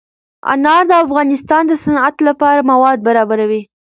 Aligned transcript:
انار 0.51 0.83
د 0.89 0.91
افغانستان 1.05 1.63
د 1.67 1.71
صنعت 1.83 2.15
لپاره 2.27 2.67
مواد 2.71 2.97
برابروي. 3.07 3.61